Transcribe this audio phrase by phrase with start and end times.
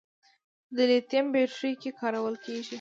[0.75, 2.69] د لیتیم بیټرۍ کې کارول کېږي.